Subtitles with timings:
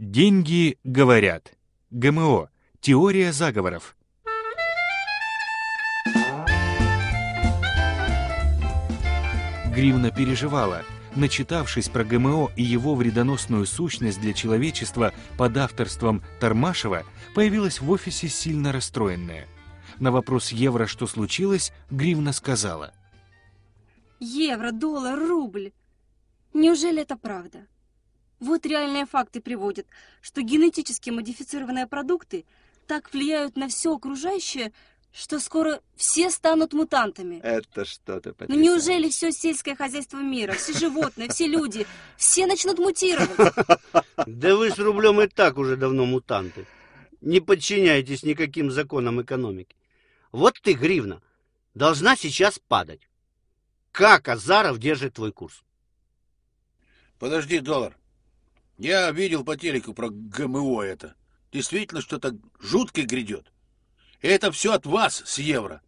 [0.00, 1.56] Деньги говорят.
[1.92, 2.50] ГМО.
[2.80, 3.96] Теория заговоров.
[9.72, 10.82] Гривна переживала.
[11.14, 17.04] Начитавшись про ГМО и его вредоносную сущность для человечества под авторством Тормашева,
[17.36, 19.46] появилась в офисе сильно расстроенная.
[20.00, 22.92] На вопрос Евро, что случилось, Гривна сказала.
[24.18, 25.70] Евро, доллар, рубль.
[26.52, 27.68] Неужели это правда?
[28.40, 29.86] Вот реальные факты приводят,
[30.20, 32.44] что генетически модифицированные продукты
[32.86, 34.72] так влияют на все окружающее,
[35.12, 37.38] что скоро все станут мутантами.
[37.42, 38.64] Это что-то Ну потрясающее.
[38.64, 43.30] неужели все сельское хозяйство мира, все животные, все люди, все начнут мутировать?
[44.26, 46.66] Да вы с рублем и так уже давно мутанты.
[47.20, 49.76] Не подчиняетесь никаким законам экономики.
[50.32, 51.22] Вот ты, гривна,
[51.74, 53.08] должна сейчас падать.
[53.92, 55.62] Как Азаров держит твой курс?
[57.18, 57.96] Подожди, доллар.
[58.78, 61.14] Я видел по телеку про ГМО это.
[61.52, 63.52] Действительно, что-то жуткое грядет.
[64.20, 65.80] И это все от вас с евро.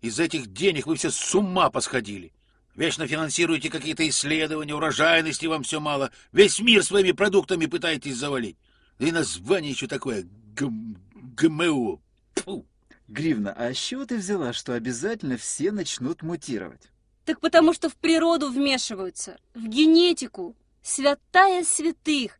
[0.00, 2.32] Из этих денег вы все с ума посходили.
[2.74, 6.10] Вечно финансируете какие-то исследования, урожайности вам все мало.
[6.32, 8.56] Весь мир своими продуктами пытаетесь завалить.
[8.98, 10.96] Да и название еще такое ГМ-
[11.36, 12.00] ГМО.
[12.36, 12.66] Фу.
[13.06, 16.90] Гривна, а с чего ты взяла, что обязательно все начнут мутировать?
[17.24, 22.38] Так потому что в природу вмешиваются, в генетику, святая святых,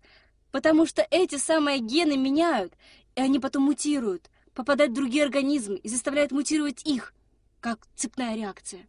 [0.52, 2.74] потому что эти самые гены меняют,
[3.16, 7.14] и они потом мутируют, попадают в другие организмы и заставляют мутировать их,
[7.60, 8.86] как цепная реакция.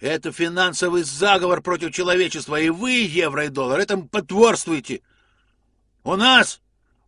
[0.00, 5.00] Это финансовый заговор против человечества, и вы, евро и доллар, этому потворствуете.
[6.02, 6.60] У нас,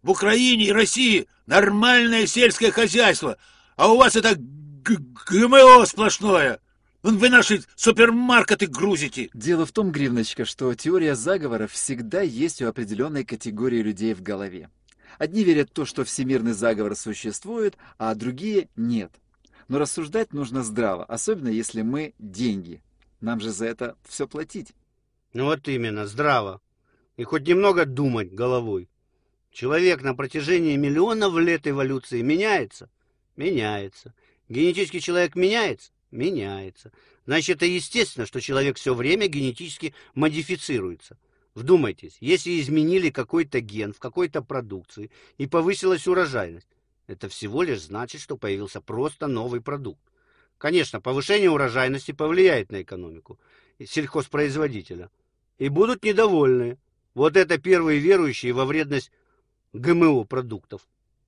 [0.02, 3.36] в Украине и России, нормальное сельское хозяйство,
[3.74, 6.60] а у вас это ГМО сплошное.
[7.06, 9.30] Вон Вы наши супермаркеты грузите.
[9.32, 14.70] Дело в том, Гривночка, что теория заговоров всегда есть у определенной категории людей в голове.
[15.16, 19.12] Одни верят в то, что всемирный заговор существует, а другие— нет.
[19.68, 22.82] Но рассуждать нужно здраво, особенно если мы— деньги.
[23.20, 24.72] Нам же за это все платить.
[25.32, 26.60] Ну вот именно, здраво.
[27.16, 28.88] И хоть немного думать головой.
[29.52, 32.90] Человек на протяжении миллионов лет эволюции меняется?
[33.36, 34.12] Меняется.
[34.48, 35.92] Генетически человек меняется?
[36.16, 36.92] Меняется.
[37.26, 41.18] Значит, это естественно, что человек все время генетически модифицируется.
[41.54, 46.68] Вдумайтесь, если изменили какой-то ген в какой-то продукции и повысилась урожайность,
[47.06, 50.00] это всего лишь значит, что появился просто новый продукт.
[50.56, 53.38] Конечно, повышение урожайности повлияет на экономику
[53.78, 55.10] сельхозпроизводителя.
[55.58, 56.78] И будут недовольны.
[57.14, 59.10] Вот это первые верующие во вредность
[59.74, 60.86] ГМО продуктов.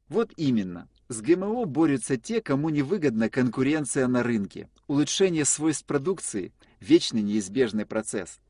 [0.09, 0.89] Вот именно.
[1.11, 4.69] С ГМО борются те, кому невыгодна конкуренция на рынке.
[4.89, 8.41] Улучшение свойств продукции– вечный неизбежный процесс.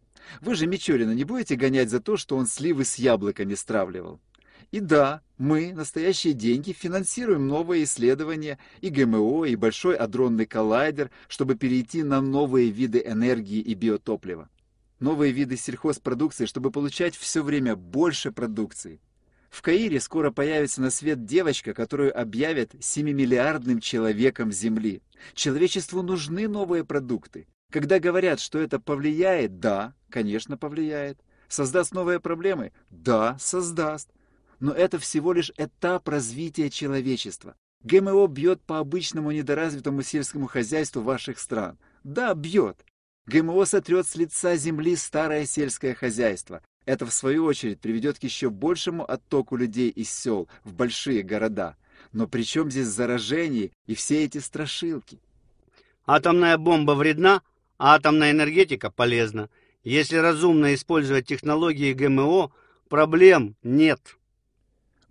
[0.41, 4.20] Вы же Мичурина не будете гонять за то, что он сливы с яблока не стравливал.
[4.72, 11.54] И да, мы, настоящие деньги, финансируем новые исследования и ГМО, и Большой адронный коллайдер, чтобы
[11.54, 14.50] перейти на новые виды энергии и биотоплива.
[14.98, 19.00] Новые виды сельхозпродукции, чтобы получать все время больше продукции.
[19.50, 25.03] В Каире скоро появится на свет девочка, которую объявят 7-миллиардным человеком Земли.
[25.34, 27.47] Человечеству нужны новые продукты.
[27.72, 31.19] Когда говорят, что это повлияет, да, конечно, повлияет.
[31.48, 32.72] Создаст новые проблемы?
[32.91, 34.10] Да, создаст.
[34.60, 37.56] Но это всего лишь этап развития человечества.
[37.84, 41.78] ГМО бьет по обычному недоразвитому сельскому хозяйству ваших стран.
[42.04, 42.84] Да, бьет.
[43.26, 46.62] ГМО сотрет с лица земли старое сельское хозяйство.
[46.88, 51.76] Это, в свою очередь, приведет к еще большему оттоку людей из сел в большие города.
[52.12, 55.19] Но при чем здесь заражение и все эти страшилки?
[56.06, 57.43] Атомная бомба вредна,
[57.77, 59.50] а атомная энергетика полезна.
[59.84, 62.53] Если разумно использовать технологии ГМО,
[62.88, 64.16] проблем нет.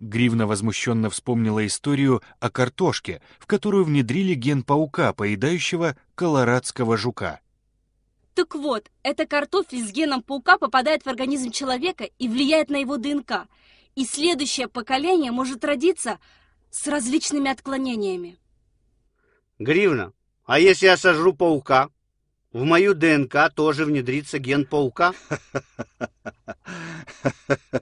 [0.00, 7.38] Гривна возмущенно вспомнила историю о картошке, в которую внедрили ген паука, поедающего колорадского жука.
[8.38, 12.96] Так вот, эта картофель с геном паука попадает в организм человека и влияет на его
[12.96, 13.48] ДНК.
[13.96, 16.20] И следующее поколение может родиться
[16.70, 18.38] с различными отклонениями.
[19.58, 20.12] Гривна,
[20.44, 21.90] а если я сожру паука?
[22.52, 25.14] В мою ДНК тоже внедрится ген паука?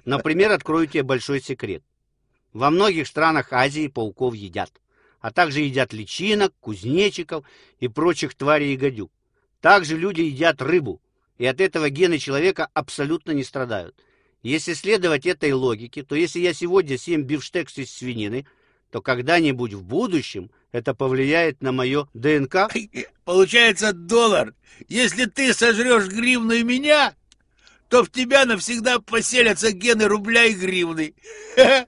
[0.06, 1.84] Например, открою тебе большой секрет.
[2.54, 4.72] Во многих странах Азии пауков едят,
[5.20, 7.44] а также едят личинок, кузнечиков
[7.78, 9.12] и прочих тварей и гадюк.
[9.60, 11.00] Также люди едят рыбу,
[11.38, 13.94] и от этого гены человека абсолютно не страдают.
[14.42, 18.46] Если следовать этой логике, то если я сегодня съем бифштекс из свинины,
[18.90, 22.68] то когда-нибудь в будущем это повлияет на мое ДНК?
[23.24, 24.54] Получается доллар.
[24.88, 27.14] Если ты сожрешь гривну и меня,
[27.88, 31.14] то в тебя навсегда поселятся гены рубля и гривны.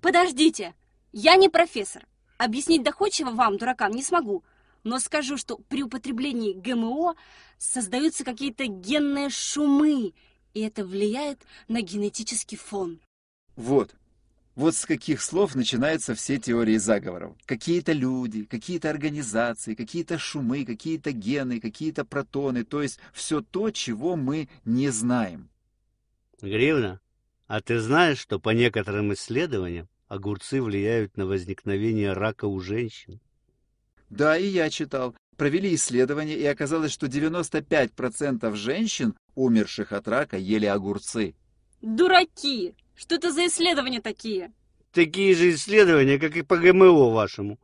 [0.00, 0.74] Подождите,
[1.12, 2.06] я не профессор.
[2.38, 4.44] Объяснить доходчиво вам, дуракам, не смогу.
[4.82, 7.14] Но скажу, что при употреблении ГМО
[7.58, 10.14] создаются какие-то генные шумы,
[10.54, 13.00] и это влияет на генетический фон.
[13.56, 13.94] Вот.
[14.56, 17.36] Вот с каких слов начинаются все теории заговоров.
[17.46, 24.16] Какие-то люди, какие-то организации, какие-то шумы, какие-то гены, какие-то протоны, то есть все то, чего
[24.16, 25.48] мы не знаем.
[26.42, 27.00] Гривна,
[27.46, 33.20] а ты знаешь, что по некоторым исследованиям огурцы влияют на возникновение рака у женщин?
[34.10, 35.14] Да, и я читал.
[35.36, 41.34] Провели исследование, и оказалось, что 95% женщин, умерших от рака, ели огурцы.
[41.80, 42.74] Дураки!
[42.94, 44.52] Что это за исследования такие?
[44.92, 47.58] Такие же исследования, как и по ГМО вашему.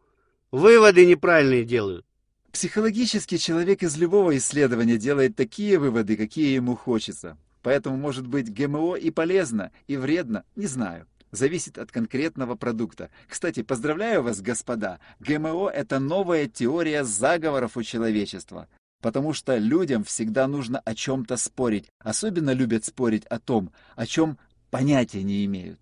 [0.50, 2.06] Выводы неправильные делают.
[2.52, 7.36] Психологически человек из любого исследования делает такие выводы, какие ему хочется.
[7.62, 11.06] Поэтому, может быть, ГМО и полезно, и вредно, не знаю.
[11.32, 13.10] Зависит от конкретного продукта.
[13.28, 15.00] Кстати, поздравляю вас, господа.
[15.20, 18.68] ГМО– это новая теория заговоров у человечества.
[19.02, 21.90] Потому что людям всегда нужно о чем-то спорить.
[21.98, 24.38] Особенно любят спорить о том, о чем
[24.70, 25.80] понятия не имеют.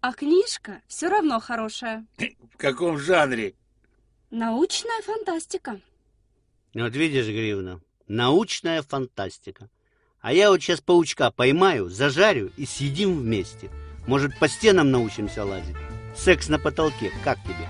[0.00, 2.06] А книжка все равно хорошая.
[2.52, 3.54] В каком жанре?
[4.30, 5.80] Научная фантастика.
[6.74, 9.70] Вот видишь, Гривна, научная фантастика.
[10.20, 13.70] А я вот сейчас паучка поймаю, зажарю и съедим вместе.
[14.06, 15.76] Может, по стенам научимся лазить?
[16.14, 17.68] Секс на потолке, как тебе?